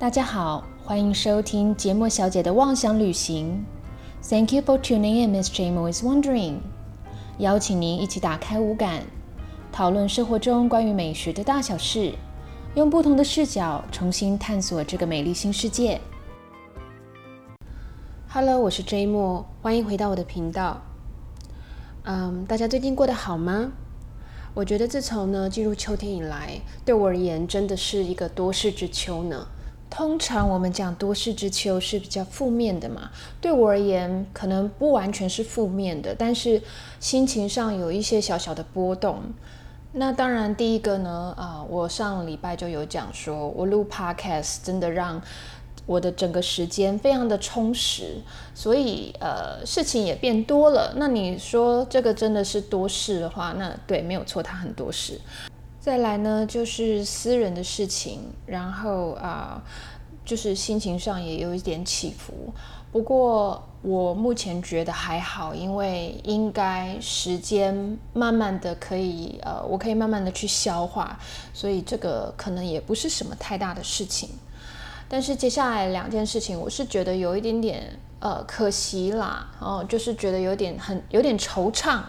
[0.00, 3.62] 大家好，欢迎收听节目小姐的妄想旅行。
[4.22, 6.60] Thank you for tuning in, Miss Jamo is wondering。
[7.36, 9.02] 邀请您一起打开五感，
[9.70, 12.14] 讨论生活中关于美食的大小事，
[12.74, 16.00] 用不同的视角重新探索这个美丽新世界。
[18.30, 20.80] Hello，我是 J 莫，欢迎回到我的频道。
[22.04, 23.72] 嗯，大家最近过得好吗？
[24.54, 29.46] 我觉得自从呢进入秋天以来，对我而言真的是一个多事之秋呢。
[29.90, 36.62] 通常我们讲多事之秋是比较负面的嘛，对我而言可能不完全是负面的，但是
[37.00, 39.20] 心情上有一些小小的波动。
[39.92, 45.20] 那当然，第一个呢，啊，我上礼拜就有讲说，我录 podcast 真的让
[45.84, 48.18] 我的整个时间非常的充实，
[48.54, 50.94] 所以呃，事情也变多了。
[50.96, 55.20] 那你说这个真的是多事的话，那对，没有错，它很多事。
[55.80, 59.62] 再来呢，就是私人的事情，然后啊，
[60.26, 62.52] 就是心情上也有一点起伏。
[62.92, 71.18] 不过我目前觉得还好，因为应该时间慢慢的可以，呃，我可以慢慢的去消化，
[71.54, 74.28] 所以这个可能也不是什么太大的事情。
[75.08, 82.02] 但是接下来两件事情，我是觉得有一点点呃可惜啦，哦，就是觉得有点很有点惆怅。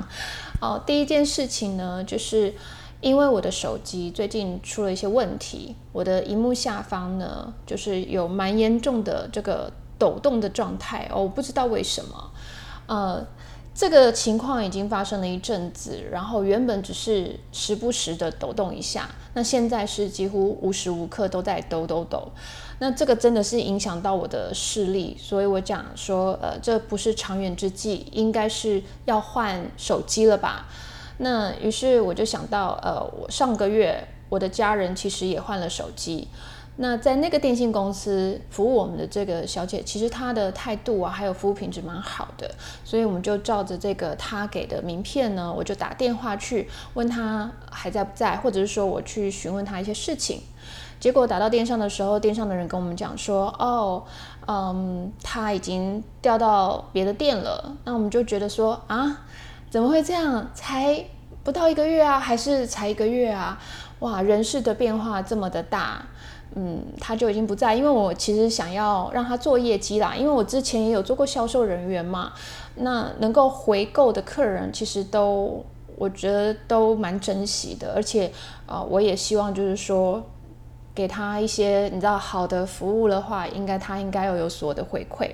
[0.60, 2.54] 哦，第一件事情呢，就是。
[3.02, 12.32] 因为我的手机最近出了一些问题，我的荧幕下方呢，就是有蛮严重的这个抖动的状态哦，我不知道为什么，
[12.86, 13.26] 呃，
[13.74, 22.32] 这个情况已经发生了一阵子，然后原本只是时不时的抖动一下，那现在是几乎无时无刻都在抖抖抖，
[22.78, 30.68] 那这个真的是影响到我的视力，所以我讲说，呃，这不是长远之计，应该是要换手机了吧。
[31.24, 36.28] 那于是我就想到，呃，我上个月我的家人其实也换了手机。
[36.78, 42.50] 那在那个电信公司服务我们的这个小姐，其实她的态度啊，还有服务品质蛮好的，
[42.84, 50.42] 所以我们就照着这个她给的名片呢，我就打电话去问她还在不在，或者是说我去询问她一些事情。
[51.00, 54.04] 结果打到电上的时候，电上的人跟我们讲说，哦，
[54.48, 57.78] 嗯，她已经调到别的店了。
[57.84, 59.26] 那我们就觉得说，啊。
[59.70, 60.50] 怎么会这样？
[60.54, 61.02] 才
[61.44, 63.60] 不到一个月啊，还是才一个月啊？
[64.00, 66.06] 哇，人事的变化这么的大，
[66.56, 67.76] 嗯，他就已经不在。
[67.76, 72.34] 因为我其实想要让他做业绩啦，因为我之前也有做过销售人员嘛。
[72.76, 75.64] 那能够回购的客人，其实都
[75.98, 78.32] 我觉得都蛮珍惜的，而且
[78.66, 80.24] 啊，我也希望就是说
[80.96, 85.32] 给他一些你知道好的服务的话，应该他应该要有所的回馈。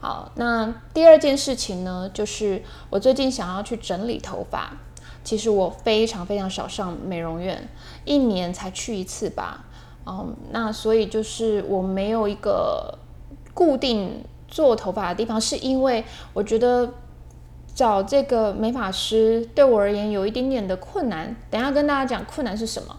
[0.00, 4.76] 好，那第二件事情呢，就是我最近想要去整理头发。
[5.22, 7.68] 其实我非常非常少上美容院，
[8.04, 9.64] 一年才去一次吧。
[10.06, 12.98] 嗯，那所以就是我没有一个
[13.52, 16.88] 固定做头发的地方，是因为我觉得
[17.74, 21.36] 找这个美发师对我而言有一点点的困难。
[21.50, 22.96] 等下跟大家讲困难是什么。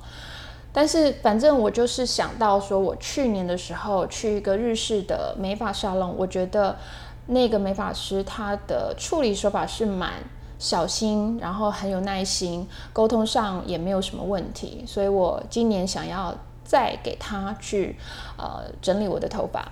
[0.74, 6.78] 但是反正我就是想到说，我去年的时候去一个日式的美发沙龙，我觉得
[7.26, 10.14] 那个美发师他的处理手法是蛮
[10.62, 17.98] 小心，然后很有耐心，沟通上也没有什么问题，所以我今年想要再给他去
[18.38, 19.68] 呃整理我的头发。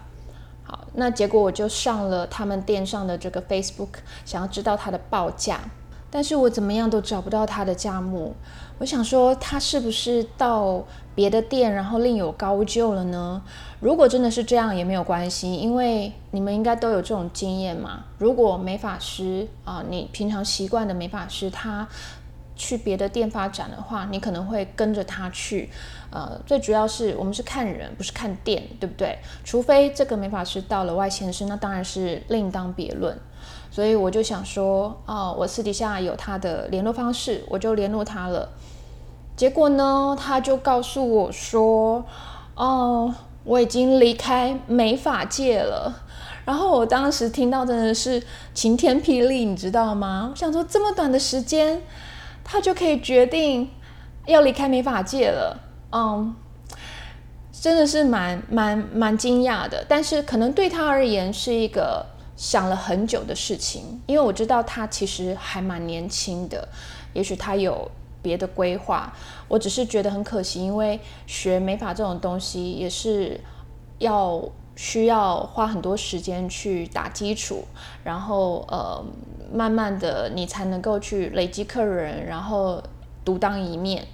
[0.63, 5.59] 好，那结果我就上了他们店上的这个 Facebook，想要知道他的报价。
[6.11, 8.33] 但是我怎么样都找不到他的价目，
[8.79, 10.83] 我想说他是不是到
[11.13, 13.41] 别的店，然后另有高就了呢？
[13.79, 18.05] 如果真的是这样也没有关系，因为你们应该都有这种经验嘛。
[18.17, 21.87] 如果美发师啊，你平常习惯的美发师他
[22.55, 25.69] 去别的店发展的话，你可能会跟着他去。
[26.11, 29.19] 呃，最主要是我们是看人，不是看店，对不对？
[29.43, 33.15] 除非这个美发师到了外县市，那当然是另当别论。
[33.71, 38.49] 所以我就想说，哦，我私底下有他的联络方式，我就联络他了。
[39.35, 42.03] 结果呢，他就告诉我说，
[42.55, 43.13] 哦，
[43.43, 46.03] 我已经离开美发界了。
[46.45, 48.21] 然后我当时听到真的是
[48.55, 50.29] 晴天霹雳，你知道吗？
[50.31, 51.83] 我想说，这么短的时间，
[52.43, 53.69] 他就可以决定
[54.25, 55.57] 要离开美发界了。
[55.91, 56.35] 嗯，
[57.51, 59.85] 真的是蛮蛮蛮惊讶的。
[59.87, 62.07] 但是可能对他而言是一个。
[62.39, 66.65] 想了很久的事情，因为我知道他其实还蛮年轻的，
[67.11, 67.91] 也许他有
[68.21, 69.13] 别的规划。
[69.49, 70.97] 我只是觉得很可惜，因为
[71.27, 73.37] 学美法这种东西也是
[73.97, 74.41] 要
[74.77, 77.65] 需要花很多时间去打基础，
[78.05, 79.03] 然后呃，
[79.53, 82.81] 慢慢的你才能够去累积客人，然后
[83.25, 84.07] 独当一面。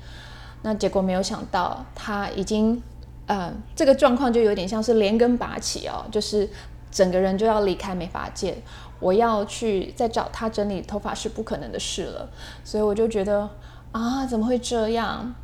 [0.63, 2.81] 那结果没有想到，他已经
[3.27, 6.49] 呃，这个状况就有点像是连根拔起哦，就是
[6.95, 8.55] 整个人就要离开美发界，
[9.01, 12.29] 我要去再找他整理头发是不可能的事了。
[12.63, 13.49] 所以我就觉得
[13.91, 15.35] 啊，怎么会这样？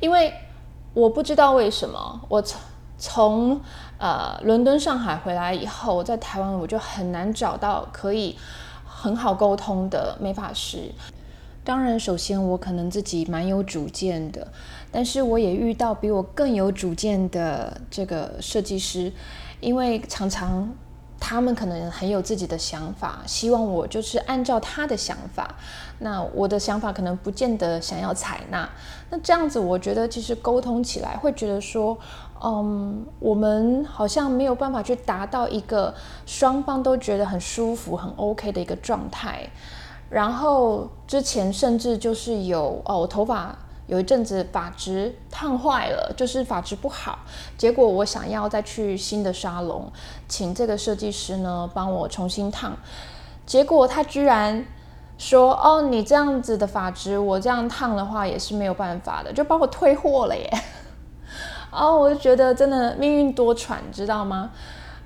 [0.00, 0.34] 因为
[0.92, 2.60] 我不知道为什么，我从
[2.98, 3.60] 从
[3.96, 8.36] 呃伦敦、上海回来以后，我在台湾我就很难找到可以
[8.84, 10.92] 很好沟通的美发师。
[11.64, 14.48] 当然，首先我可能自己蛮有主见的，
[14.90, 19.12] 但是我也遇到比我更有主见的这个设计师，
[19.60, 20.68] 因为常常
[21.20, 25.54] 他们可能很有自己的想法，希望我就是按照他的想法，
[25.98, 28.68] 那我的想法可能不见得想要采纳，
[29.10, 31.98] 那这样子我觉得其实沟通起来会觉得说，
[32.42, 35.92] 嗯，我们好像没有办法去达到一个
[36.24, 39.48] 双方都觉得很舒服、很 OK 的一个状态。
[40.08, 43.54] 然后之前甚至就是有哦，我头发
[43.88, 47.18] 有一阵子发质烫坏了，就是发质不好。
[47.56, 49.90] 结果我想要再去新的沙龙，
[50.28, 52.76] 请这个设计师呢帮我重新烫。
[53.44, 54.64] 结果他居然
[55.16, 60.48] 说：“哦，你这样子的发质，我这样烫的话也是没有办法的，就帮我退货了耶。
[61.72, 64.50] ”哦，我就觉得真的命运多舛，知道吗？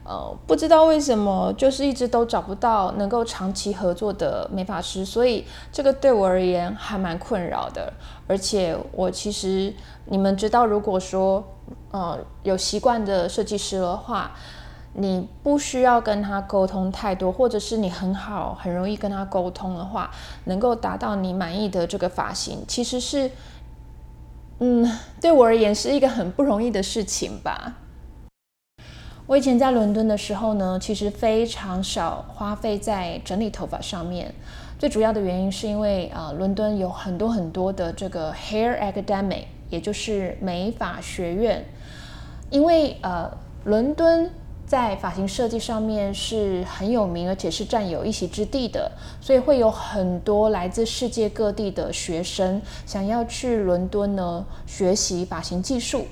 [0.05, 7.93] 呃，不知道为什么，就是一直都找不到能够长期合作的美发师，所以这个对我而言还蛮困扰的。
[8.27, 9.73] 而且我其实
[10.07, 11.45] 你们知道，如果说
[11.93, 14.33] 呃有习惯的设计师的话，
[14.95, 20.11] 你不需要跟他沟通太多，或者是你很好很容易跟他沟通的话，
[20.47, 23.31] 能够达到你满意的这个发型，其实是
[24.59, 27.75] 嗯对我而言是一个很不容易的事情吧。
[29.33, 34.31] 我以前在伦敦的时候呢，其实非常少花费在整理头发上面。
[34.79, 41.65] 最主要的原因是因为啊，伦敦有很多很多的这个 Hair Academy，也就是美发学院。
[42.51, 43.31] 因为呃，
[43.65, 44.31] 伦敦
[44.67, 56.05] 在发型设计上面是很有名，而且是占有一席之地的，所以会有很多来自世界各地的学生想要去伦敦呢学习发型技术。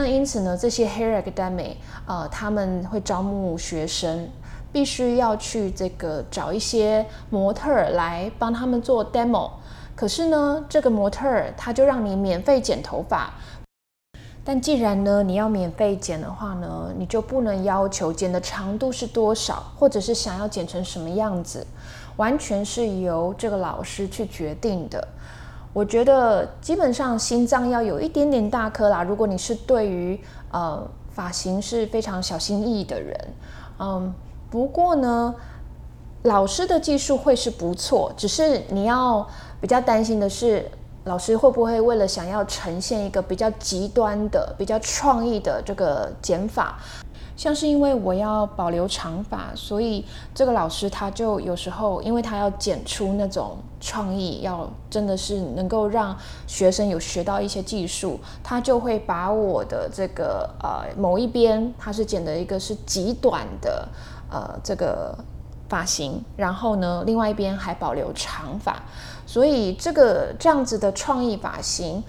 [0.00, 1.74] 那因此呢，这些 Hair Academy
[2.06, 4.28] 呃，他们会招募学生，
[4.72, 9.50] 必须要去这个找一些模特来帮他们做 demo。
[9.96, 13.34] 可是呢，这个模特他就让你免费剪头发，
[14.44, 21.66] 但既然呢你要免费剪的话呢，你就不能要求剪的长度是多少，或者是想要剪成什么样子，
[22.14, 25.08] 完全是由这个老师去决定的。
[25.72, 29.02] 我觉得基本上心脏要有一点点大颗啦。
[29.02, 30.18] 如果你是对于
[30.50, 33.16] 呃发型是非常小心翼翼的人，
[33.78, 34.12] 嗯，
[34.50, 35.34] 不过呢，
[36.22, 39.28] 老师的技术会是不错，只是你要
[39.60, 40.68] 比较担心的是，
[41.04, 46.78] 老师会不会为了想要呈现一个比较极端的、比较创意的这个剪法。
[47.38, 50.04] 像是因为我要保留长发，所以
[50.34, 56.16] 这个老师他就有时候，因为他要剪出那种创意，要真的是能够让
[56.48, 63.88] 学生有学到一些技术，他就会把我的这个呃某一边，他是剪的一个是极短的
[64.28, 65.16] 呃这个
[65.68, 68.82] 发型，然后呢，另外一边还保留长发，
[69.24, 72.02] 所以这个这样子的创意发型。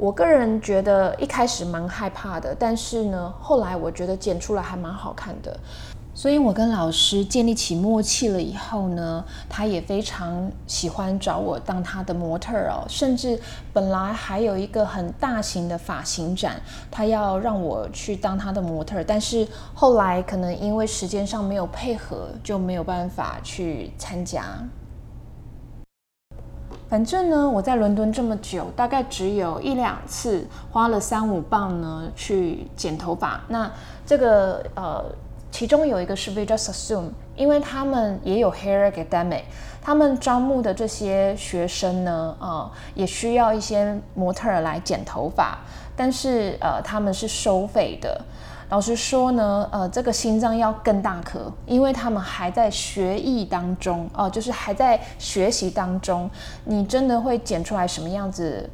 [0.00, 5.54] 我个人觉得一开始蛮害怕的，但是呢，后来我觉得剪出来还蛮好看的。
[6.14, 12.82] 所以我跟老师建立起默契了以后呢，他也非常喜欢找我当他的模特哦。
[12.88, 13.38] 甚至
[13.74, 16.58] 本来还有一个很大型的发型展，
[16.90, 24.42] 他要让我去当他的模特，但是后来可能因为时间上没有配合，就没有办法去参加。
[26.90, 33.40] 反正呢，我在伦敦这么久，大概只有一两次花了三五磅呢去剪头发。
[33.46, 33.70] 那
[34.04, 35.04] 这个呃，
[35.52, 37.04] 其中有一个是 Vijay Sassoon，
[37.36, 39.42] 因为他们也有 Hair Academy，
[39.80, 45.60] 他们招募的这些学生呢，呃，也需要一些模特来剪头发，
[45.94, 48.20] 但是呃，他们是收费的。
[48.70, 56.30] 老实说呢，呃，这个心脏要更大颗，因为他们还在学艺当中哦，就是还在学习当中。
[56.64, 58.70] 你真的会剪出来什么样子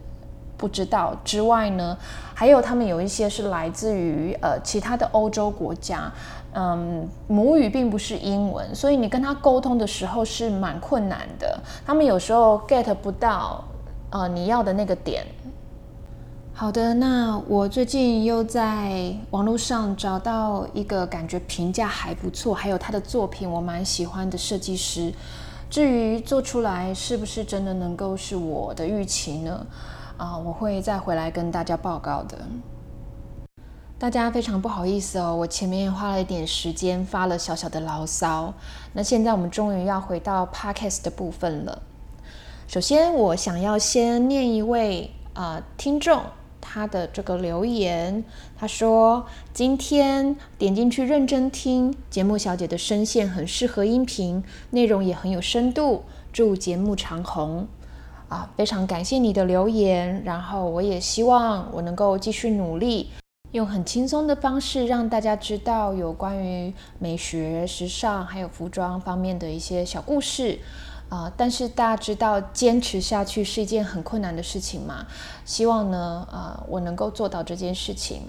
[0.58, 1.16] 不知道。
[1.24, 1.96] 之外呢，
[2.34, 6.12] 还有他们有一些是来自于呃其他的欧洲国家，
[6.52, 11.58] 嗯，母语并不是英文，所以你跟他沟通的时候是蛮困难的。
[11.86, 13.64] 他们有时候 get 不到
[14.10, 15.24] 呃你要的那个点。
[16.58, 25.12] 好的，那我最近又在网络上找到一个感觉评价还不错，还有他的作品我蛮喜欢的设计师。
[25.68, 29.66] 至于做出来是不是真的能够是我的预期呢？
[30.16, 32.38] 啊，我会再回来跟大家报告的。
[33.98, 38.54] 大家非常不好意思哦，我前面花了一点时间发了小小的牢骚。
[38.94, 41.82] 那现在我们终于要回到 podcast 的部分了。
[42.66, 46.22] 首先，我想要先念一位啊听众
[46.76, 48.22] 他的这个留言，
[48.54, 56.04] 他说今天点进去认真听节目，小姐的声线很适合音频，内容也很有深度，
[56.34, 57.66] 祝节目长红。
[58.28, 63.08] 啊，非常感谢你的留言，然后我也希望我能够继续努力。
[63.52, 70.58] 用很轻松的方式让大家知道有关于美学、时尚还有服装方面的一些小故事
[71.08, 71.32] 啊！
[71.36, 75.06] 但是大家知道坚持下去是一件很困难的事情嘛？
[75.44, 78.22] 希望呢，呃，我能够做到这件事情。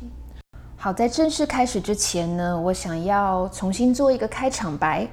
[0.76, 5.08] 好，在正式开始之前呢，我想要重新做一个开场白。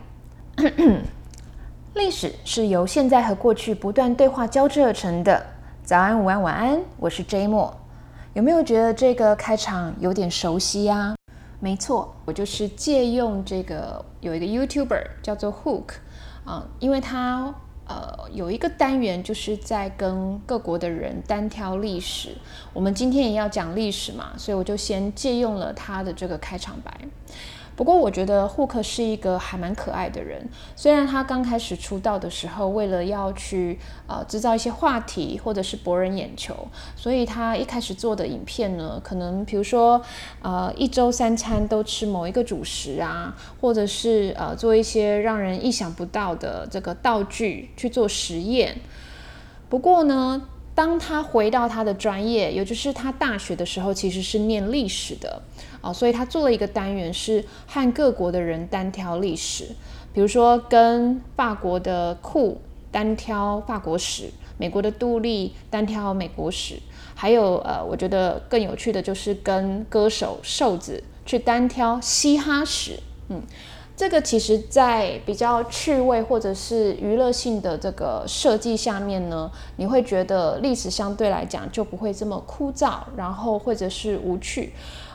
[1.95, 5.47] 历史是由现在和过去不断对话交织而成的。
[5.83, 7.75] 早安、午安、晚安，我是 J 莫。
[8.35, 11.15] 有没有觉得这个开场有点熟悉呀？
[11.61, 15.95] 没错，我就是借用这个有一个 YouTuber 叫做 Hook
[16.45, 17.55] 啊，因为他
[17.87, 22.37] 呃有一个单元就是在跟各国的人单挑历史。
[22.73, 26.93] 我们今天也要讲历史嘛，所以我就先借用了他的这个开场白。
[27.77, 30.49] 不过我觉得霍克是一个还蛮可爱的人。
[30.77, 36.55] 虽然他刚开始出道的时候，为了要去呃制造一些话题或者是博人眼球，
[36.95, 40.01] 所以他一开始做的影片呢，可能比如说
[40.41, 48.77] 呃一周三餐都吃某一个主食啊，或者是呃做一些让人意想不到的这个道具去做实验。
[49.69, 50.41] 不过呢，
[50.77, 55.43] 当他回到他的专业，也就是他大学的时候，其实是念历史的。
[55.85, 59.67] 哦，所以他做了一个单元，是和各国的人单挑历史，
[60.13, 62.61] 比如说跟法国的库
[62.91, 66.77] 单挑法国史，美国的杜立单挑美国史，
[67.15, 72.99] 还有呃，我觉得更有趣的就是跟歌手瘦子去单挑嘻哈史。
[73.29, 73.43] 嗯，
[73.97, 84.73] 这个其实在比较趣味或者是娱乐性的这个设计下面呢，你会觉得历史相对来讲就不会这么枯燥，然后或者是无趣。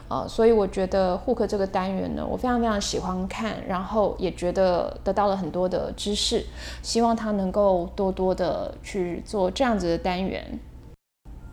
[0.08, 6.44] 呃，所以我觉得 Hook 这个单元呢，我非常非常喜欢看，然后也觉得得到了很多的知识，
[6.82, 10.60] 希望他能够多多的去做这样子的单元。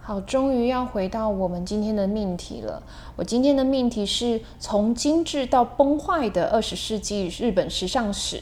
[0.07, 2.81] 好，终于要回到我们今天的命题了。
[3.17, 8.41] 我今天的命题是从精致到崩坏的二十世纪日本时尚史。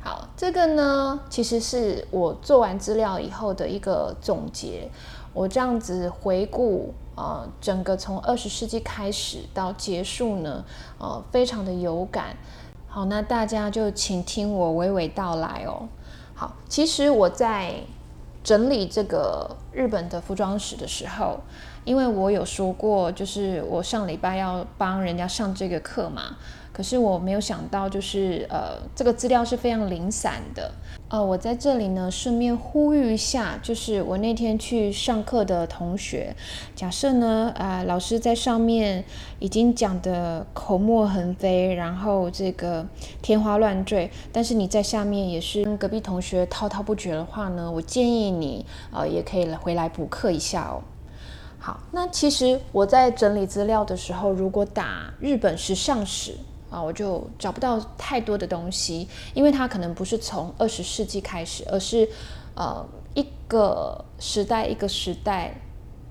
[0.00, 4.88] 好，这个呢，其实是我做完资料以后的一个总结。
[5.32, 6.94] 我这样子回顾。
[7.16, 10.64] 呃，整个从二十世纪开始到结束呢，
[10.98, 12.36] 呃，非常的有感。
[12.86, 15.88] 好，那大家就请听我娓娓道来哦。
[16.34, 17.74] 好，其实我在
[18.44, 21.40] 整理这个日本的服装史的时候，
[21.84, 26.36] 因为我有说过，就是我上礼拜要帮人家上这个课嘛。
[26.72, 30.72] 可是我没有想到，就是呃，这个资料是非常零散的。
[31.14, 36.34] 呃，我在这里呢，顺便呼吁一下，就是我那天去上课的同学，
[36.74, 39.04] 假设呢，啊，老师在上面
[39.38, 42.84] 已经讲的口沫横飞，然后这个
[43.22, 50.82] 天花乱坠，但是你在下面也是跟隔壁同学滔滔不绝的话呢，我建议你呃，也可以回来补课一下哦。
[51.60, 56.34] 好，那其实我在整理资料的时候，如果打日本时尚史。
[56.74, 62.08] 啊，我就找不到太多的东西，因为它可能不是从二十世纪开始，而是
[62.56, 65.54] 呃一个时代一个时代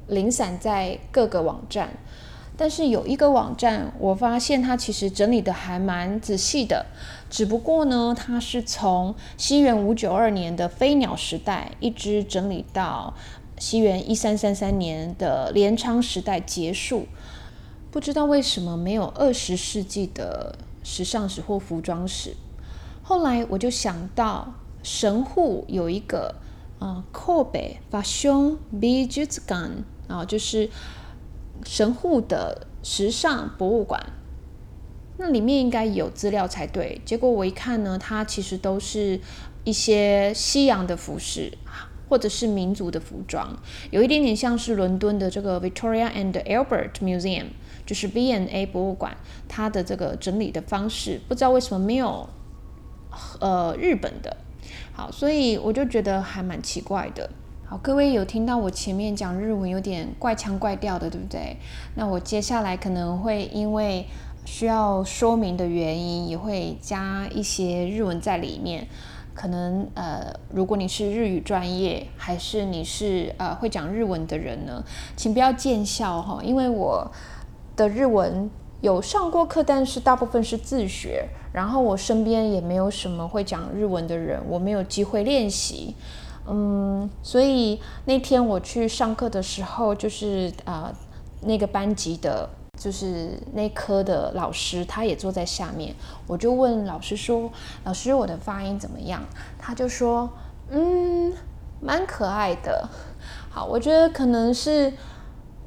[0.07, 1.89] 零散在各个网站。
[2.55, 6.85] 但是有一个网站，我发现它其实整理的还蛮仔细的，
[7.29, 13.13] 只不过呢，它是从西元五九二年的飞鸟时代一直整理到
[13.57, 17.07] 西元一三三三年的镰仓时代结束。
[17.93, 22.35] 不知道为什么没有二十世纪的时尚史或服装史。
[23.03, 26.33] 后来我就想到神户有一个
[26.79, 30.71] 啊，Kobe Fashion Bijukan 啊，就是
[31.63, 34.03] 神户的时尚博物馆。
[35.17, 36.99] 那里面应该有资料才对。
[37.05, 39.21] 结果我一看呢，它其实都是
[39.63, 41.55] 一些西洋的服饰，
[42.13, 43.57] 或者是民族的服装，
[43.89, 47.45] 有一点点像是伦敦的这个 Victoria and Albert Museum。
[47.87, 49.17] 就是 V&A 博物馆，
[49.49, 52.29] 它的这个整理的方式，不知道为什么没有
[53.39, 54.37] 呃日本的。
[54.93, 57.29] 好，所以我就觉得还蛮奇怪的。
[57.65, 61.57] 好，各位有听到我前面讲日文有点怪腔怪调的，对不对？
[61.95, 64.05] 那我接下来可能会因为
[64.45, 68.87] 需要说明的原因，也会加一些日文在里面。
[69.33, 74.83] 可能呃，如果你是日语专业，还是你是呃会讲日文的人呢，
[75.15, 77.11] 请不要见笑哈，因为我。
[77.75, 78.47] 的日文
[78.81, 81.27] 有上过课，但是大部分是自学。
[81.51, 85.95] 然后我身边也没有什么会讲日文的人，我没有机会练习。
[86.47, 90.93] 嗯，所以那天我去上课的时候，就是啊，
[91.41, 95.95] 那个班级的，就是那科的老师，他也坐在下面。
[96.27, 97.51] 我就问老师说
[97.85, 99.23] ：“老师，我的发音怎么样？”
[99.59, 100.29] 他就说
[100.69, 101.31] ：“嗯，
[101.79, 102.89] 蛮可爱的。”
[103.49, 104.91] 好，我觉得可能是。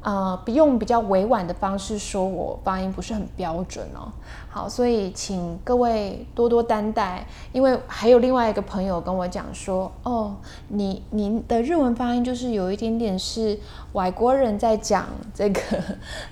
[0.02, 4.12] 啊，用比较委婉的方式说，我发音不是很标准哦。
[4.56, 10.34] 好，所以请各位多多担待，因为还有另外一个朋友跟我讲说，哦，
[10.68, 13.58] 你您的日文发音就是有一点点是
[13.92, 15.60] 外国人在讲这个，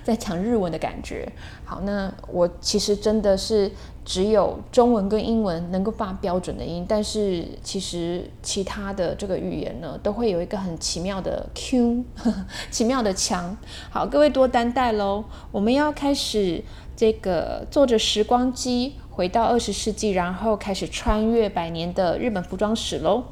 [0.03, 1.31] 在讲日文的感觉。
[1.65, 3.71] 好，那我其实真的是。
[4.07, 12.03] 只有中文跟英文能够发标准的音，但是其实其他的这个语言呢，都会有一个很奇妙的 Q，
[12.69, 13.57] 奇妙的强。
[13.89, 15.23] 好，各位多担待喽。
[15.51, 16.63] 我们要开始
[16.95, 23.23] 这个坐着时光机回到二十世纪，然后开始穿越百年的日本服装史喽。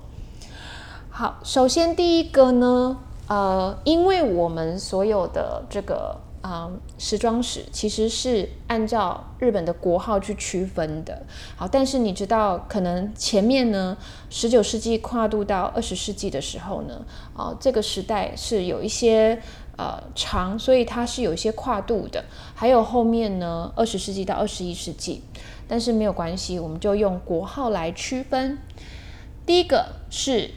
[1.10, 6.20] 好，首先第一个呢，呃，因为我们所有的这个。
[6.44, 11.26] 啊，时装史其实是按照日本的国号去区分的。
[11.56, 13.96] 好，但是你知道，可能前面呢，
[14.30, 19.42] 十九世纪跨度到二十世纪的时候呢，啊，这个时代是有一些
[19.78, 22.26] 呃长，所以它是有一些跨度的。
[22.56, 25.24] 还有后面呢，二十世纪到二十一世纪，
[25.68, 28.58] 但是没有关系，我们就用国号来区分。
[29.46, 30.52] 第一个是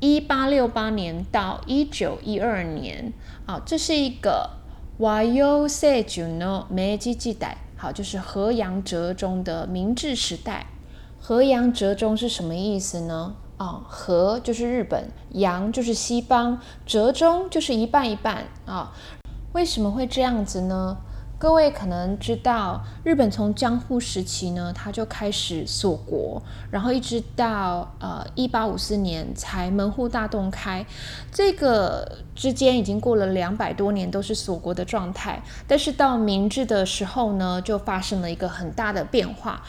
[0.00, 3.12] 一八六八年到一九一二年，
[3.46, 4.62] 啊，这是一个。
[4.98, 10.66] 瓦尤塞就诺梅吉记代，好，就是河阳折中的明治时代。
[11.18, 13.34] 河阳折中是什么意思呢？
[13.62, 18.92] 啊，和就是日本，洋就是西方，折中就是一半一半啊。
[19.52, 20.96] 为什么会这样子呢？
[21.38, 30.84] 各位可能知道，日本从江户时期呢，它就开始锁国，然后一直到呃一八五四年才门户大洞开，
[31.30, 35.40] 这个之间已经过了两百多年都是锁国的状态。
[35.68, 39.62] 但是到明治的时候呢，就发生了一个很大的变化。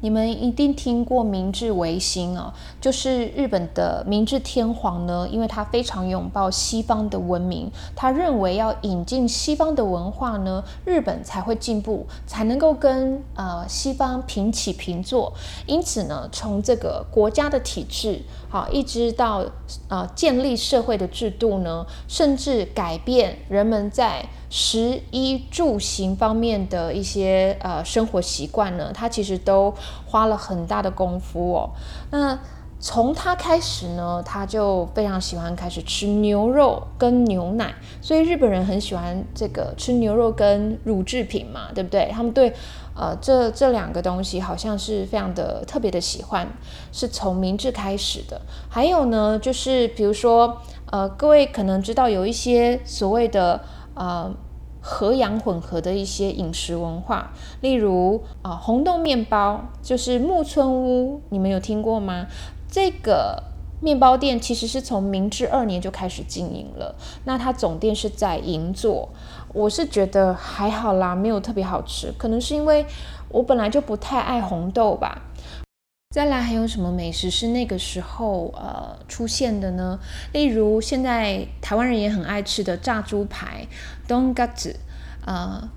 [0.00, 15.32] 你们一定听过明治维新哦，就是日本的明治天皇呢，因为他非常拥抱西方的文明，他认为要引进西方的文化呢，日本才会进步，才能够跟呃西方平起平坐。
[15.66, 19.44] 因此呢，从这个国家的体制，好，一直到
[19.88, 24.24] 呃建立社会的制度呢，甚至改变人们在。
[24.50, 29.72] 食衣住行方面的一些呃生活习惯呢，他其实都
[30.06, 31.70] 花了很大的功夫哦。
[32.10, 32.36] 那
[32.80, 42.10] 从他开始呢，他就非常喜欢开始吃牛肉跟牛奶，所以日本人很喜欢这个吃牛肉跟乳制品嘛，对不对？
[42.10, 42.52] 他们对
[42.96, 46.48] 呃这这两个东西好像是非常的特别的喜欢，
[46.90, 48.40] 是从明治开始的。
[48.68, 53.60] 还有呢，就是比如说呃，各位可能知道有一些所谓的。
[54.00, 54.34] 呃，
[54.80, 62.26] 和洋混合的一些饮食文化，例如啊，红豆面包就是木村屋，你们有听过吗？
[62.66, 63.42] 这个
[63.82, 69.10] 面包店其实是从明治二年就开始经营了，那它总店是在银座。
[69.52, 72.86] 我是觉得还好啦，没有特别好吃，可能是因为
[73.28, 75.20] 我本来就不太爱红豆吧。
[76.12, 79.96] 再来还有什么美食是那个时候呃出现的呢？
[80.32, 83.64] 例如现在台湾人也很爱吃的炸猪排、
[84.08, 84.74] 东嘎子、
[85.24, 85.70] 呃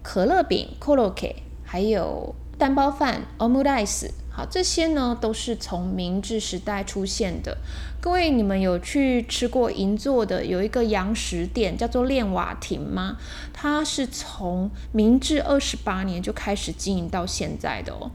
[0.00, 7.58] 可乐饼、k o l o k e 还有蛋包饭、omulice，好，这些呢都是从明治时代出现的。
[8.00, 13.16] 各位，你们有去吃过银座的有一个洋食店叫做练瓦亭吗？
[13.52, 18.12] 它是从明治二十八年就开始经营到现在的哦。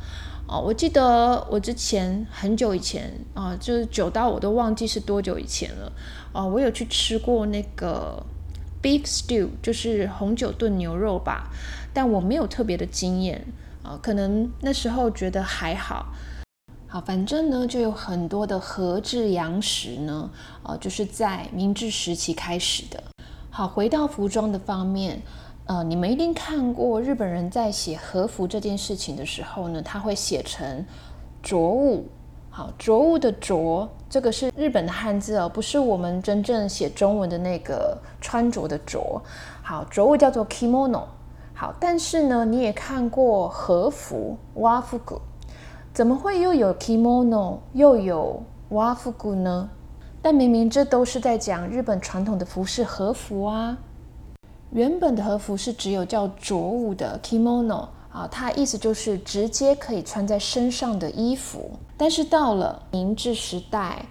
[0.49, 5.91] 哦，我记得我之前很久以前啊，就是久到我都忘记是多久以前了。
[6.31, 8.25] 哦，我有去吃过那个
[8.81, 11.51] beef stew，就是红酒炖牛肉吧，
[11.93, 13.45] 但我没有特别的经验
[13.83, 16.13] 啊，可能那时候觉得还好。
[16.88, 20.29] 好，反正呢，就有很多的和制洋食呢，
[20.63, 23.03] 啊，就是在明治时期开始的。
[23.49, 25.21] 好，回到服装的方面。
[25.67, 30.86] 呃，你们一定看过日本人在写和服这件事情的时候呢，他会写成
[31.43, 32.08] 着物。
[32.49, 39.21] 好，着物的着，这个是日本的汉字哦，不是我们真正写中文的那个穿着的着。
[39.62, 41.03] 好，着物叫做 kimono。
[41.53, 45.19] 好，但是呢，你也看过和服 wafuku，
[45.93, 49.69] 怎么会又有 kimono 又有 wafuku 呢？
[50.21, 53.77] 但明明这都是在讲日本传统的服饰和服啊。
[54.71, 61.71] 原本的和服是只有叫着物的 kimono 啊，它意思就是直接可以穿在身上的衣服。
[61.95, 64.06] 但是到了明治时代，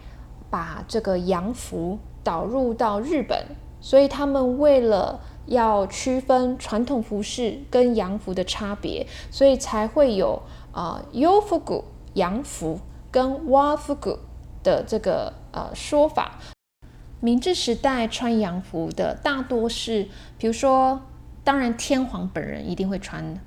[0.48, 3.44] 把这个洋服导入到日本，
[3.80, 10.40] 所以他们为了要区分传统服饰跟洋服的差别，所以才会有
[10.72, 14.18] 啊 yofuku 洋服跟 wafuku
[14.62, 16.38] 的这个呃说法。
[17.20, 21.00] 明治时代穿洋服的大多是，比如说，
[21.42, 23.40] 当然天皇本人一定会穿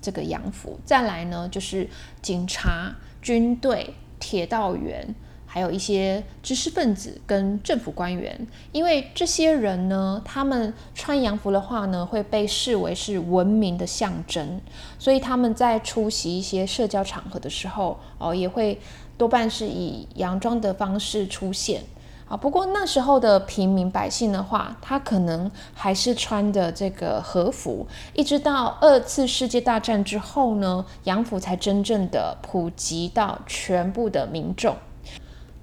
[0.00, 0.78] 这个洋服。
[0.84, 1.88] 再来呢，就是
[2.22, 8.46] 警察、军队、铁道员，还有一些知识分子跟政府官员。
[8.70, 14.60] 因为这些人呢，他们穿洋服的话呢，会被视为是文明的象征，
[14.98, 18.80] 所以他们在出席一些社交场合的时候，哦，也会
[19.18, 21.82] 多半是以洋装的方式出现。
[22.28, 34.74] 啊，不过那时候的平民百姓的话，他可能还是穿的这个和服，一直到二次世界大战之后呢，洋服才真正的普及到全部的民众。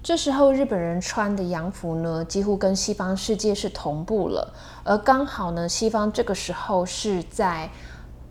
[0.02, 4.50] 这时候日本人穿的洋服呢，几乎跟西方世界是同步了，
[4.84, 7.68] 而刚好呢，西方这个时候是在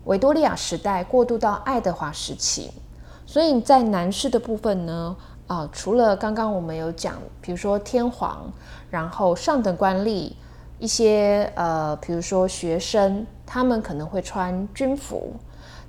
[0.06, 2.72] 维多利亚时代过渡到爱德华时期，
[3.24, 5.14] 所以在男士的部分呢。
[5.46, 8.50] 啊，除了刚刚我们有讲，比如说天皇，
[8.90, 10.32] 然后上等官吏，
[10.78, 15.34] 一些呃，比如说学生，他们可能会穿军服，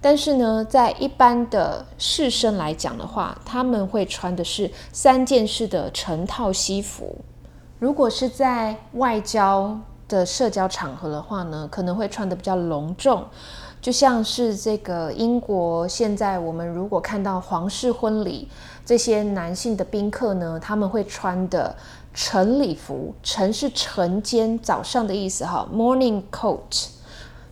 [0.02, 7.16] 但是呢，在一般的士绅来讲的话，他们会穿的是三件式的成套西服。
[7.80, 13.24] 如果是在外交的社交场合的话呢，可能会穿的比较隆重。
[13.82, 18.50] 就像是这个英国，现在我们如果看到皇室婚礼，
[18.86, 21.76] 这些男性的宾客呢，他们会穿的
[22.14, 26.90] 晨礼服，晨是晨间早上的意思哈，morning coat。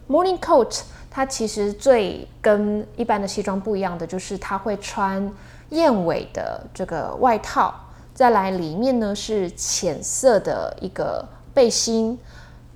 [0.07, 5.31] morning coat 它其实最跟一般的西装不一样的，就是它会穿
[5.69, 7.73] 燕尾的这个外套，
[8.13, 12.19] 再来里面呢是浅色的一个背心，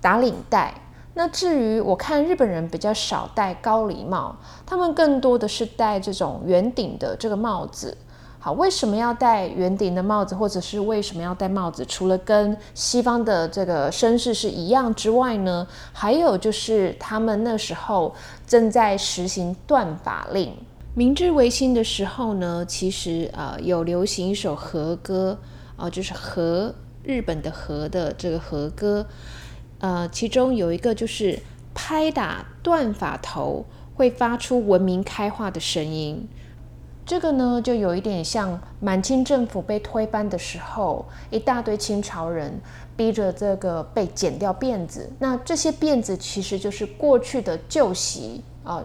[0.01, 0.73] 打领带。
[1.13, 7.95] 那至于我看日本人比较少戴高礼帽，他们更多的是戴这种圆顶的这个帽子。
[8.39, 11.83] 好，为什么要戴圆顶的帽子，或者是为什么要戴帽子？
[11.85, 18.13] 除了跟西方的这个绅士是一样之外呢，还有就是他们那时候
[18.45, 20.53] 正在实行断法令。
[20.93, 25.37] 明治维新的时候呢，其实啊有流行一首和歌
[25.75, 26.73] 啊，就是和
[27.03, 29.05] 日本的和的这个和歌。
[29.79, 31.39] 呃，其中有一个就是
[31.73, 36.27] 拍打断发头会发出文明开化的声音，
[37.07, 42.59] 这个呢就有一点像满清政府被推翻的时候，一大堆清朝人
[42.97, 48.83] 逼着这个被剪掉辫子，那这些辫子其实就是过去的旧习啊，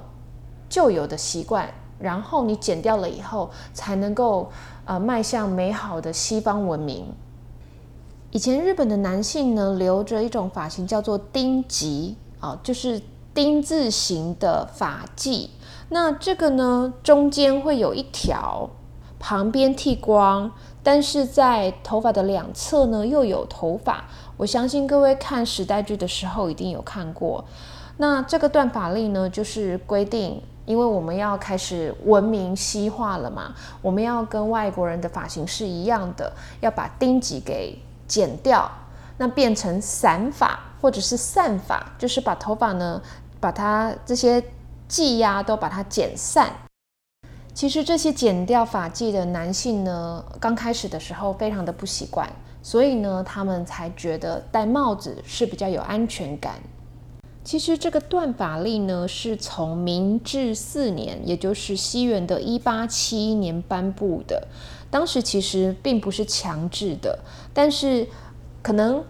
[0.69, 4.49] 旧有的习惯，然后你剪掉了以后，才能够
[4.85, 7.05] 呃迈向美好的西方文明。
[8.31, 13.03] 以前日本的男性呢，留着一种发型叫做丁吉啊，就是
[13.35, 15.49] 丁字形的发髻。
[15.93, 18.71] 那这个呢，中间会有一条，
[19.19, 20.51] 旁边剃光，
[20.83, 24.05] 但是在头发的两侧呢又有头发。
[24.39, 27.45] 我相信各位看时代剧的时候一定有看过。
[27.99, 37.79] 那这个断发令呢，就是规定，因为我们要开始文明西化了嘛，我们要跟外国人的发型是一样的，要把丁脊给。
[38.09, 38.71] 剪掉，
[39.17, 43.01] 那变成散发或者是散发，就是把头发呢，
[43.41, 44.43] 把它这些
[44.93, 46.53] 髻呀都把它剪散。
[47.55, 52.31] 其实这些剪掉发髻的男性呢，刚开始的时候非常的不习惯，
[52.63, 56.57] 所以呢，他们才觉得戴帽子是比较有安全感。
[57.43, 64.47] 其实这个断发令呢，是从明治四年，也就是西元的一八七一年颁布的。
[64.91, 67.19] 当时其实并不是强制的，
[67.55, 68.07] 但是
[68.63, 69.03] 可能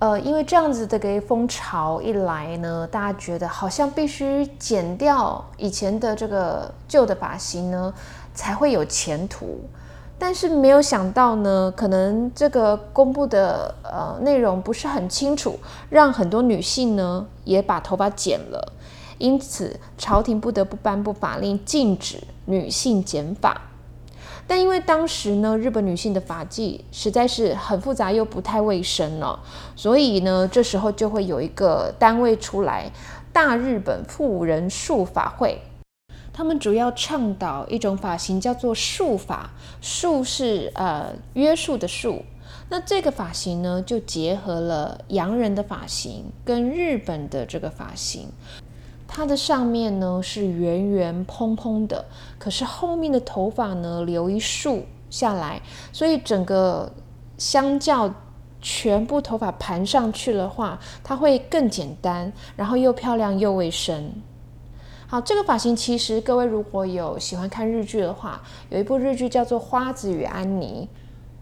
[0.00, 7.92] 呃，因为这样子的个风潮一来呢，大家觉得好像必须剪掉以前的这个旧的发型呢，
[8.32, 9.60] 才会有前途。
[10.16, 15.58] 但是没有想到呢，可能这个公布的呃内容不是很清楚，
[15.90, 18.72] 让很多女性呢也把头发剪了，
[19.18, 23.60] 因此朝廷不得不颁布法令，禁止女性剪发。
[24.48, 29.38] 但因为当时呢，日本女性的发髻实在是很复杂又不太卫生了，
[29.76, 32.90] 所以呢，这时候就会有一个单位出来——
[33.30, 35.60] 大日本妇人术法会。
[36.32, 39.50] 他们主要倡导一种发型，叫做束发。
[39.82, 42.24] 束是呃约束的束，
[42.70, 48.28] 那这个发型呢，就结合了洋人的发型跟日本的这个发型。
[49.10, 52.04] 它的上面呢是圆圆蓬蓬的，
[52.38, 55.60] 可是后面的头发呢留一束下来，
[55.92, 56.92] 所以整个
[57.38, 58.14] 相较
[58.60, 64.12] 全部头发盘上去的话，它会更简单，然后又漂亮又卫生。
[65.08, 70.86] 好，这个发型其实各位如果有喜欢看日剧的话，有一部日剧叫做《花子与安妮》，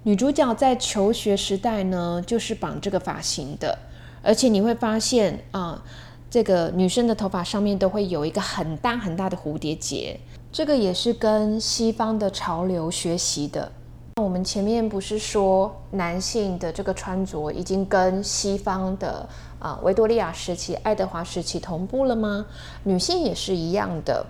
[0.05, 3.77] 女主角在求学时代呢就是绑这个发型的，
[4.23, 5.83] 而且你会发现啊。
[6.29, 10.19] 这个女生的头发上面都会有一个很大很大的蝴蝶结，
[10.51, 13.71] 这个也是跟西方的潮流学习的。
[14.17, 19.27] 那我们前面不是说男性的这个穿着已经跟西方的
[19.59, 22.45] 啊维多利亚时期、爱德华时期同步了吗？
[22.83, 24.27] 女性也是一样的，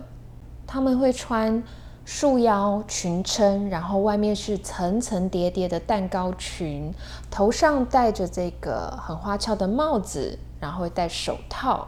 [0.67, 1.63] 他们会穿
[2.05, 6.93] 束腰裙撑，然后外面是层层叠叠的蛋糕裙，
[7.31, 10.39] 头上戴着这个很花俏的帽子。
[10.67, 11.87] 然后会戴手套，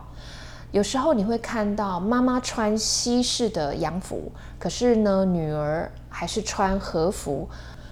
[0.70, 7.48] 有时候你会看到妈妈穿西式的洋服，可是呢，女儿还是穿和服。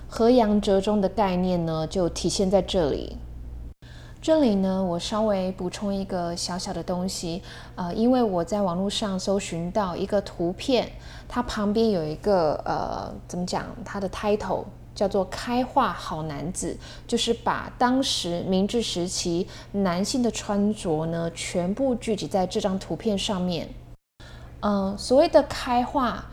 [0.08, 3.16] 和洋折中的概念呢，就体现在这里。
[4.22, 7.42] 这里呢，我稍微补充一个小小的东西，
[7.74, 10.88] 呃，因为我在网络上搜寻到一个图片，
[11.28, 14.64] 它旁边有一个呃，怎么讲，它的 title。
[14.96, 23.68] 叫做开化好男子，就是把当时明治时期男性的穿着呢，全部聚集在这张图片上面。
[24.60, 26.24] 嗯，所谓的开化，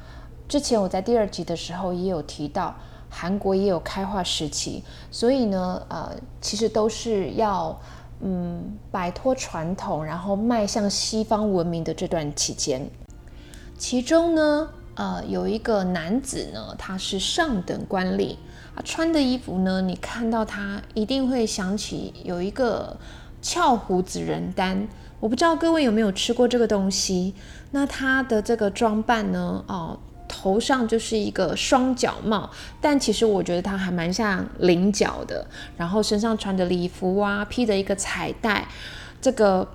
[0.48, 2.74] 之前我在第二集的时候也有提到，
[3.10, 7.78] 韩国也有开化时期，所以呢，呃，其实都是要
[8.22, 12.90] 嗯摆脱传统，然后迈向西方文明的这段期间。
[13.78, 18.36] 其中呢，呃，有一个男子呢，他是上等官吏。
[18.76, 22.98] 他穿的衣服呢，你看到他一定会想起有一个
[23.42, 24.88] 翘胡子人丹。
[25.20, 27.34] 我不知道各位有没有吃过这个东西。
[27.72, 32.50] 那他的这个装扮呢，哦，头上就是一个双角帽，
[32.82, 35.46] 但其实我觉得他还蛮像菱角的。
[35.78, 38.68] 然后身上穿的礼服啊，披着一个彩带，
[39.22, 39.68] 这个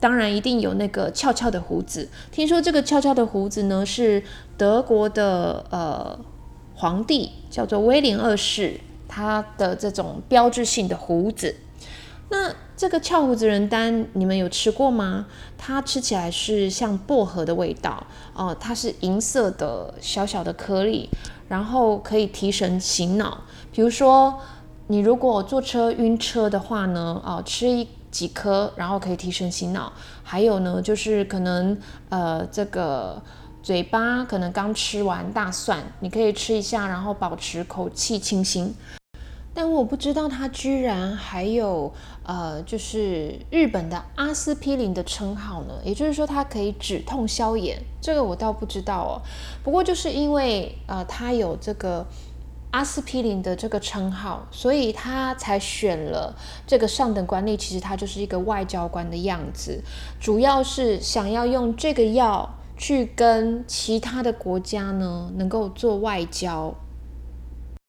[0.00, 2.08] 当然一定有那个翘翘的胡子。
[2.30, 4.22] 听说这个翘翘的胡子呢，是
[4.56, 6.18] 德国的呃。
[6.80, 11.56] 皇帝叫做威廉二世，他的这种标志性的胡子。
[12.30, 15.26] 那这个翘胡子人丹，你们有吃过吗？
[15.56, 21.08] 它吃起来是像薄荷的味道哦，它是银色的小小的颗粒，
[21.48, 23.42] 然后可以提神醒脑。
[23.72, 24.38] 比如说，
[24.86, 29.92] 你如果坐车晕车的话呢，哦，吃一几颗，然后可以提神醒脑。
[30.24, 31.78] 还有呢，就是可能
[32.08, 33.22] 呃这个。
[33.60, 38.74] 嘴巴可能刚吃完大蒜，你可以吃一下，然后保持口气清新。
[39.52, 45.74] 但我不知道它居然还有呃，就是日本的阿司匹林的称号呢。
[45.84, 49.20] 也就是说，它可以止痛消炎，这个我倒不知道哦。
[49.62, 52.06] 不过就是因为呃，它有这个
[52.70, 56.34] 阿司匹林的这个称号，所以他才选了
[56.66, 57.56] 这个上等官吏。
[57.56, 59.82] 其实他就是一个外交官的样子，
[60.20, 62.54] 主要是想要用这个药。
[62.80, 66.72] 去跟其他的国家呢，能够做外交。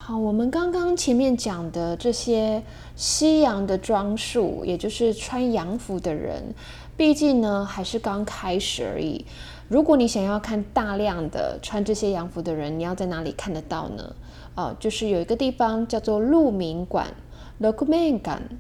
[0.04, 2.64] 好，我们刚刚前面讲的这些
[2.96, 6.56] 西洋的装束，也就是穿洋服的人，
[6.98, 9.24] 毕竟呢还是刚开始而已。
[9.68, 14.16] 如果你想要看大量的穿这些洋服的人，你要在哪里看得到呢？
[14.60, 17.08] 呃，就是有一个地方叫做鹿鸣馆
[17.60, 18.60] l o k m a n g a n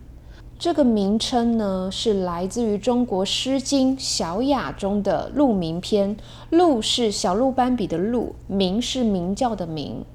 [0.57, 6.15] 这个名称呢，是来自于中国《诗经·小雅》中的《鹿鸣篇》。
[6.51, 10.05] 鹿是小鹿斑比的鹿，鸣是鸣叫的鸣。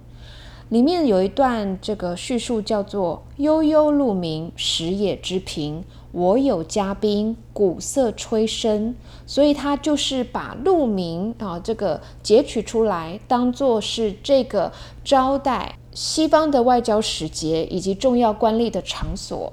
[0.71, 5.83] 里面有一段这个叙述叫做“悠悠鹿鸣，食野之苹。
[6.15, 8.95] 我有嘉宾，鼓瑟吹笙。”
[9.27, 14.73] 所以他就是把鹿鸣啊这个截取出来，当做是这个
[15.05, 19.53] 招待西方的外交使节以及重要官吏的场所。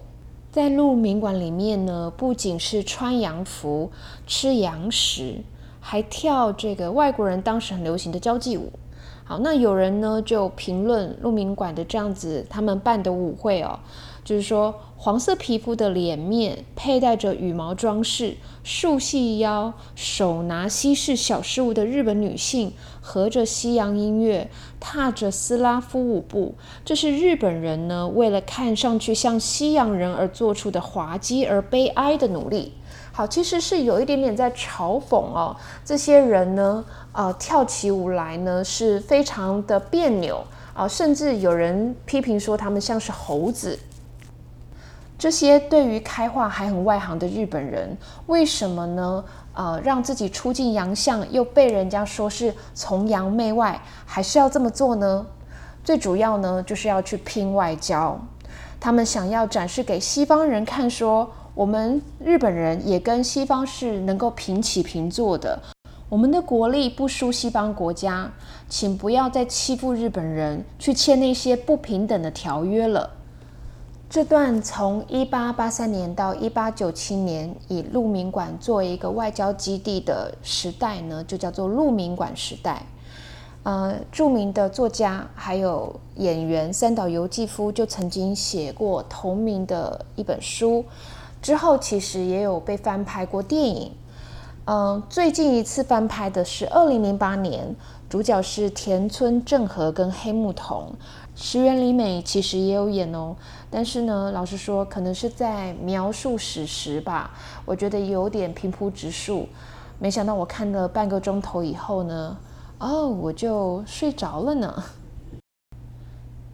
[0.52, 3.89] 在鹿鸣馆里面呢，不仅是穿洋服、
[4.28, 5.38] 吃洋食，
[5.80, 8.71] 还跳这个外国人当时很流行的交际舞。
[9.24, 13.80] 好，那有人呢就评论鹿鸣馆的这样子他们办的舞会哦。
[14.26, 24.47] 就是说，黄色皮肤的脸面，佩戴着羽毛装饰、束细腰、手拿西式小事物的日本女性，合着西洋音乐，
[24.79, 26.53] 踏着斯拉夫舞步，
[26.85, 32.73] 这是日本人呢为了看上去像西洋人而做出的滑稽而悲哀的努力。
[33.11, 40.43] 好，其实是有一点点在嘲讽哦，这些人呢，呃，跳起舞来呢是非常的别扭
[40.75, 43.79] 啊，甚至有人批评说他们像是猴子。
[45.21, 49.23] 这些对于开化还很外行的日本人，为什么呢？
[49.53, 55.23] 呃，让自己出尽洋相，又被人家说是崇洋媚外，还是要这么做呢？
[55.84, 58.19] 最主要呢，就是要去拼外交。
[58.79, 65.62] 他们想要展示给西方人看，说我们日本人也跟西方是能够平起平坐的，
[66.10, 68.27] 我们的国力不输西方国家，
[68.67, 73.07] 请不要再欺负日本人，去签那些不平等的条约了。
[74.12, 82.84] 这段从一八八三年到一八九七年，以鹿鸣馆作为一个外交基地的时代呢，就叫做鹿鸣馆时代。
[83.63, 90.84] 呃，著名的作家还有演员三岛由纪夫就曾经写过同名的一本书，
[91.41, 93.93] 之后其实也有被翻拍过电影。
[94.65, 97.74] 嗯，最近一次翻拍的是二零零八年，
[98.10, 100.91] 主角是田村正和跟黑木瞳。
[101.43, 103.36] 石原里美其实也有演哦，
[103.71, 107.32] 但是呢，老实说，可能是在描述史实吧，
[107.65, 109.47] 我觉得有点平铺直述。
[109.97, 112.38] 没想到我看了半个钟头以后呢，
[112.77, 114.84] 哦，我就睡着了呢。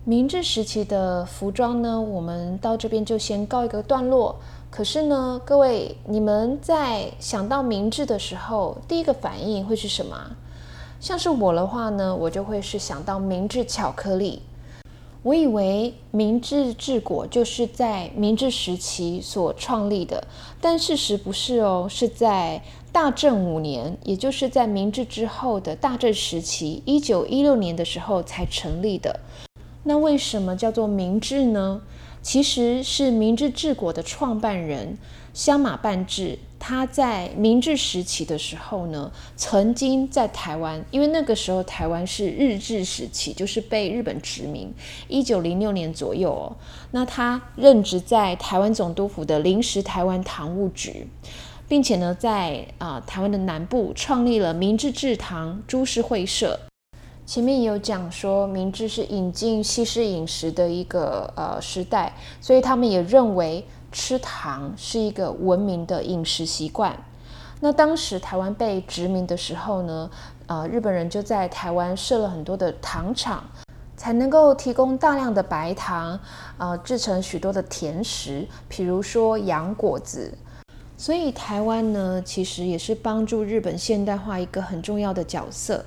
[0.05, 4.37] 明治时期的服装呢，我们到这边就先告一个段落。
[4.71, 10.15] 可是呢，各位，你们在想到明治的时候，第一个反应会是什么？
[11.01, 14.41] 像是我的话呢，我就会是想到明治巧克力。
[15.27, 20.25] 我以为明治治国就是在明治时期所创立的，
[20.61, 22.63] 但事实不是哦，是在
[22.93, 29.19] 大正五年，也就是在明治之后的大正时期，一九一六年的时候才成立的。
[29.83, 31.81] 那为什么叫做明治呢？
[32.21, 34.97] 其实是明治治国的创办人
[35.33, 36.39] 香马半治。
[36.59, 44.73] 他在明治时期的时候呢，曾经在台湾，因为那个时候台湾是日治时期，就是被日本殖民。
[45.07, 46.55] 一九零六年左右哦，
[46.91, 51.07] 那他任职在台湾总督府的临时台湾堂务局，
[51.67, 56.59] 并且呢，在啊台湾的南部创立了明治制堂株式会社。
[57.25, 63.63] 前面也有讲说，明治是引进西式饮食的一个呃时代，所以他们也认为。
[63.91, 66.97] 吃糖是一个文明的饮食习惯。
[67.59, 70.09] 那当时台湾被殖民的时候呢，
[70.45, 73.43] 呃，日本人就在台湾设了很多的糖厂，
[73.95, 76.19] 才能够提供大量的白糖，
[76.57, 80.31] 呃，制成许多的甜食，比如说洋果子。
[80.97, 85.83] 所以台湾呢，其实也是帮助日本现代化一个很重要的角色。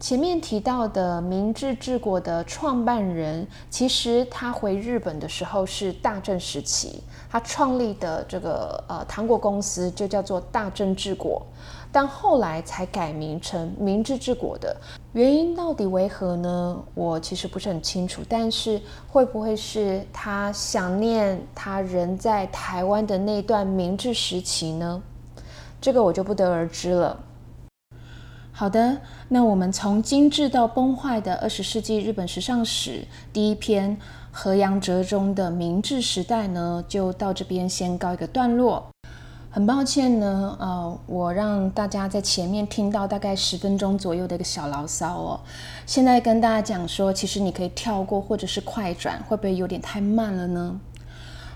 [0.00, 11.46] 前面提到的明治治国的创办人，其实他回日本的时候是大正时期，他创立的这个呃糖果公司就叫做大正治国，
[11.92, 14.74] 但后来才改名成明治治国的。
[15.12, 16.82] 原因到底为何呢？
[16.94, 25.02] 我其实不是很清楚，但是会不会是他想念他人在台湾的那段明治时期呢？
[25.78, 27.20] 这个我就不得而知了。
[28.60, 33.96] 好的，那我们从精致到崩坏的二十世纪日本时尚史第一篇
[34.30, 38.86] 河阳哲中的明治时代呢，就到这边先告一个段落。
[39.50, 45.40] 很抱歉呢，呃，我让大家在前面听到大概十分钟左右的一个小牢骚哦。
[45.86, 50.78] 现在跟大家讲说，其实你可以跳过或者是快转，会不会有点太慢了呢？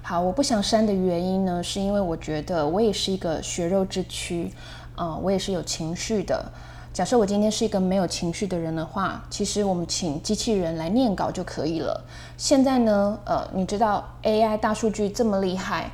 [0.01, 4.51] 好，我不想删的原因呢，是因为我觉得我也是一个血肉之躯，
[4.97, 6.51] 呃，我也是有情绪的。
[6.95, 12.01] 假设我今天是一个没有情绪的人的话，其实我们请机器人来念稿就可以了。
[12.37, 15.91] 现在呢，呃，你知道 AI 大数据这么厉害，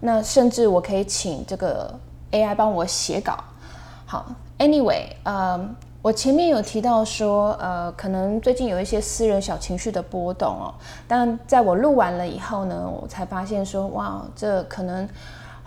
[0.00, 1.94] 那甚至我可以请这个
[2.32, 3.38] AI 帮我写稿。
[4.04, 4.26] 好
[4.58, 5.70] ，Anyway，呃，
[6.02, 10.74] 我前面有提到说，呃，可能最近有一些私人小情绪的波动哦。
[11.06, 15.08] 但在我录完了以后呢，我才发现说，哇，这可能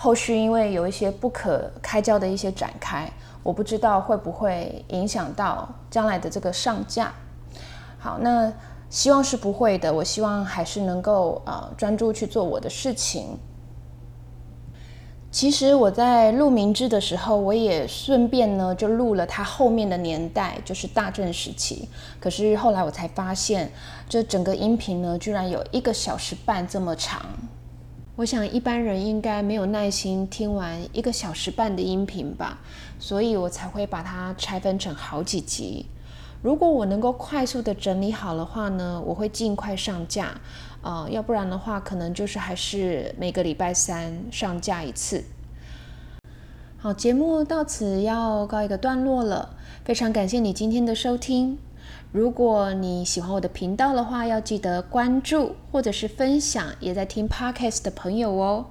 [0.03, 3.09] 后续因为有一些不可开交的一些展开。
[3.41, 7.13] 我不知道会不会影响到将来的这个上架。
[7.99, 8.51] 好，那
[8.89, 9.93] 希望是不会的。
[9.93, 13.37] 我希望还是能够呃专注去做我的事情。
[15.31, 21.87] 其实我在录明治的时候，我也顺便呢就录了他后面的年代，就是大正时期。
[22.19, 23.71] 可是后来我才发现，
[24.09, 27.21] 这整个音频呢居然有一个小时半这么长。
[28.15, 32.59] 我想一般人应该没有耐心听完一个小时半的音频吧，
[32.99, 35.87] 所以我才会把它拆分成好几集。
[36.43, 40.39] 如果我能够快速的整理好的话呢，我会尽快上架。
[40.83, 45.23] 呃，要不然的话，可能就是还是每个礼拜三上架一次。
[46.77, 51.57] 好，节目到此要告一个段落了，非常感谢你今天的收听。
[52.13, 58.67] 如果你喜欢我的频道的话，要记得关注或者是分享也在听 podcast 的朋友哦。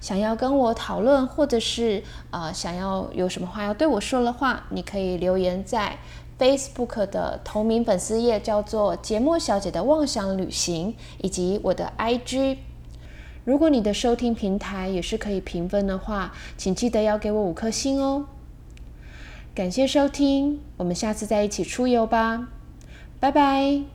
[0.00, 5.98] 想要跟我讨论，或者是呃想要有什么话要对我说的话，你可以留言在
[6.38, 12.58] Facebook 的同名粉丝页，叫做“节目小姐的妄想旅行”，以及我的 IG。
[13.44, 18.26] 如果你的收听平台也是可以评分的话，请记得要给我五颗星哦。
[19.52, 22.50] 感谢收听，我们下次再一起出游吧，
[23.24, 23.93] 拜拜。